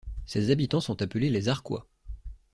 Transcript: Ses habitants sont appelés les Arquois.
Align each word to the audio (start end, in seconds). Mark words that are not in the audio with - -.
Ses 0.25 0.49
habitants 0.49 0.81
sont 0.81 1.03
appelés 1.03 1.29
les 1.29 1.47
Arquois. 1.47 1.87